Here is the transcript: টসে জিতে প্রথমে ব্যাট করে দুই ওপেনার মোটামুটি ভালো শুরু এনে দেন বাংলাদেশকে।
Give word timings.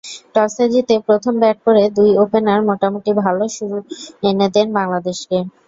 টসে 0.33 0.65
জিতে 0.73 0.95
প্রথমে 1.07 1.39
ব্যাট 1.41 1.57
করে 1.65 1.83
দুই 1.97 2.09
ওপেনার 2.23 2.59
মোটামুটি 2.69 3.11
ভালো 3.21 3.43
শুরু 3.55 3.77
এনে 4.27 4.47
দেন 4.55 4.67
বাংলাদেশকে। 4.77 5.37